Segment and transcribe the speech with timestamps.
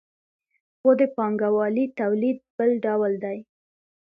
[0.79, 3.37] خو د پانګوالي تولید بل ډول دی.